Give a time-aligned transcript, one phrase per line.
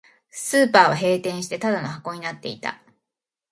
[0.31, 2.81] スーパーは閉店して、ただの箱になっていた